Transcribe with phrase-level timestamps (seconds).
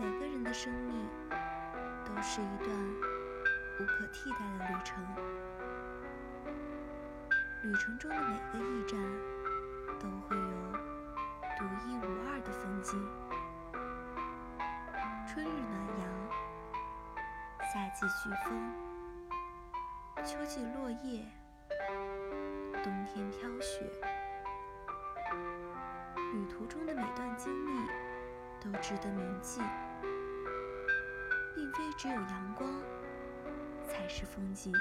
[0.00, 1.06] 每个人的生命
[2.06, 2.70] 都是一段
[3.78, 5.04] 无可替代的旅程。
[7.64, 8.98] 旅程中的每个驿站
[9.98, 10.72] 都会有
[11.58, 13.06] 独一无二的风景。
[15.28, 16.08] 春日暖阳，
[17.70, 18.72] 夏季飓风，
[20.24, 21.26] 秋季落叶，
[22.82, 23.84] 冬天飘雪。
[26.32, 27.86] 旅途中的每段经历
[28.62, 29.60] 都值得铭记，
[31.70, 32.68] 并非只有阳光
[33.86, 34.72] 才是风景，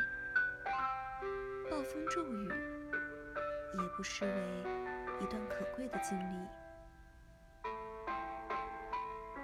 [1.69, 4.63] 暴风骤雨也不失为
[5.19, 6.47] 一段可贵的经历。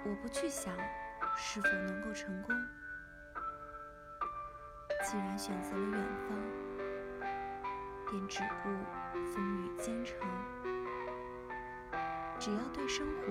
[0.04, 0.74] 我不去想
[1.36, 2.56] 是否能够成功，
[5.04, 6.36] 既然选择了远方，
[8.10, 8.68] 便只顾
[9.34, 10.18] 风雨兼程。
[12.40, 13.26] 只要对生活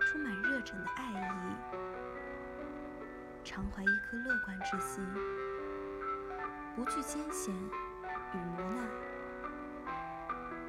[0.00, 0.78] 充满热忱，
[3.52, 5.04] 常怀一颗乐观之心，
[6.76, 8.84] 不惧艰险与磨难，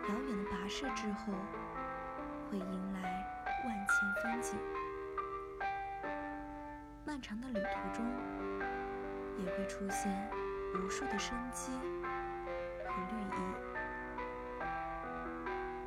[0.10, 1.32] 遥远的跋涉之后，
[2.50, 3.02] 会迎来
[3.66, 4.58] 万千风景。
[7.06, 8.04] 漫长的旅途中，
[9.38, 10.12] 也会出现
[10.74, 11.72] 无数的生机
[12.88, 13.71] 和绿意。